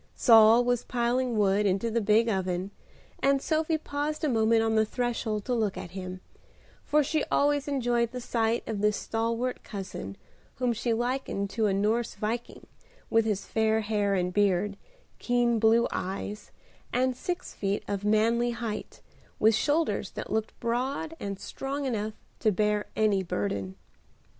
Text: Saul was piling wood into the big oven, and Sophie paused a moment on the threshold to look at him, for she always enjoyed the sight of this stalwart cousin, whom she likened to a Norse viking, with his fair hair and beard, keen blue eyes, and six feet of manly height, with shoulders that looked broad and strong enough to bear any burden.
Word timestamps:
Saul 0.15 0.63
was 0.63 0.83
piling 0.83 1.37
wood 1.37 1.67
into 1.67 1.91
the 1.91 2.01
big 2.01 2.27
oven, 2.27 2.71
and 3.19 3.39
Sophie 3.39 3.77
paused 3.77 4.23
a 4.23 4.27
moment 4.29 4.63
on 4.63 4.73
the 4.73 4.83
threshold 4.83 5.45
to 5.45 5.53
look 5.53 5.77
at 5.77 5.91
him, 5.91 6.21
for 6.83 7.03
she 7.03 7.23
always 7.25 7.67
enjoyed 7.67 8.09
the 8.09 8.19
sight 8.19 8.63
of 8.67 8.81
this 8.81 8.97
stalwart 8.97 9.63
cousin, 9.63 10.17
whom 10.55 10.73
she 10.73 10.91
likened 10.91 11.51
to 11.51 11.67
a 11.67 11.73
Norse 11.75 12.15
viking, 12.15 12.65
with 13.11 13.25
his 13.25 13.45
fair 13.45 13.81
hair 13.81 14.15
and 14.15 14.33
beard, 14.33 14.75
keen 15.19 15.59
blue 15.59 15.87
eyes, 15.91 16.49
and 16.91 17.15
six 17.15 17.53
feet 17.53 17.83
of 17.87 18.03
manly 18.03 18.49
height, 18.57 19.01
with 19.37 19.53
shoulders 19.53 20.09
that 20.13 20.31
looked 20.33 20.59
broad 20.59 21.15
and 21.19 21.39
strong 21.39 21.85
enough 21.85 22.13
to 22.39 22.51
bear 22.51 22.87
any 22.95 23.21
burden. 23.21 23.75